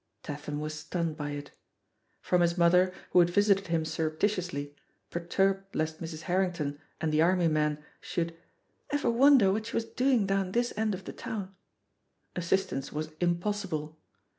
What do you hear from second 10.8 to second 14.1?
of the town," assistance was impossible.